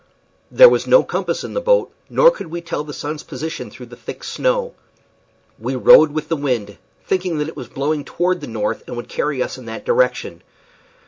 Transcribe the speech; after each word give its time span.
There 0.49 0.67
was 0.67 0.87
no 0.87 1.03
compass 1.03 1.43
in 1.43 1.53
the 1.53 1.61
boat, 1.61 1.91
nor 2.09 2.31
could 2.31 2.47
we 2.47 2.59
tell 2.59 2.83
the 2.83 2.91
sun's 2.91 3.21
position 3.21 3.69
through 3.69 3.85
the 3.85 3.95
thick 3.95 4.23
snow. 4.23 4.73
We 5.59 5.75
rowed 5.75 6.11
with 6.11 6.27
the 6.27 6.35
wind, 6.35 6.79
thinking 7.05 7.37
that 7.37 7.47
it 7.47 7.55
was 7.55 7.67
blowing 7.67 8.03
toward 8.03 8.41
the 8.41 8.47
north, 8.47 8.81
and 8.87 8.97
would 8.97 9.07
carry 9.07 9.43
us 9.43 9.59
in 9.59 9.65
that 9.65 9.85
direction. 9.85 10.41